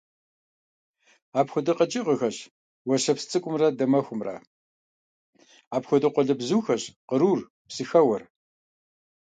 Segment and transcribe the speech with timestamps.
[1.39, 2.37] Апхуэдэ къэкӀыгъэхэщ
[2.87, 4.35] уэсэпсцӀыкӀумрэ дамэхумрэ;
[5.75, 8.23] апхуэдэ къуалэбзухэщ кърур, псыхэуэр.